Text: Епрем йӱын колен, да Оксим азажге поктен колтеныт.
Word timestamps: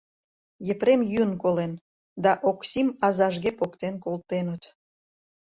Епрем 0.73 1.01
йӱын 1.11 1.33
колен, 1.43 1.73
да 2.23 2.31
Оксим 2.49 2.87
азажге 3.07 3.51
поктен 3.59 3.95
колтеныт. 4.03 4.63